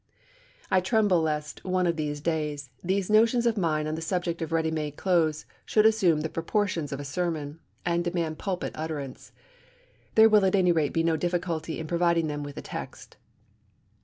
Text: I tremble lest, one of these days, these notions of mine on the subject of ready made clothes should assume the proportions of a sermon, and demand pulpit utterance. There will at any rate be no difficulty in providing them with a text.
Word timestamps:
I 0.71 0.81
tremble 0.81 1.21
lest, 1.21 1.63
one 1.63 1.85
of 1.85 1.95
these 1.95 2.21
days, 2.21 2.71
these 2.83 3.07
notions 3.07 3.45
of 3.45 3.55
mine 3.55 3.85
on 3.85 3.93
the 3.93 4.01
subject 4.01 4.41
of 4.41 4.51
ready 4.51 4.71
made 4.71 4.97
clothes 4.97 5.45
should 5.63 5.85
assume 5.85 6.21
the 6.21 6.27
proportions 6.27 6.91
of 6.91 6.99
a 6.99 7.05
sermon, 7.05 7.59
and 7.85 8.03
demand 8.03 8.39
pulpit 8.39 8.71
utterance. 8.73 9.31
There 10.15 10.27
will 10.27 10.43
at 10.43 10.55
any 10.55 10.71
rate 10.71 10.91
be 10.93 11.03
no 11.03 11.17
difficulty 11.17 11.77
in 11.79 11.85
providing 11.85 12.25
them 12.25 12.41
with 12.41 12.57
a 12.57 12.63
text. 12.63 13.17